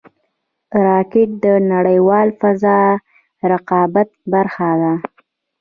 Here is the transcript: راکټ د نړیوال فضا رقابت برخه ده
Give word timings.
راکټ 0.85 1.29
د 1.45 1.45
نړیوال 1.71 2.27
فضا 2.39 2.79
رقابت 3.51 4.09
برخه 4.33 4.69
ده 4.81 4.93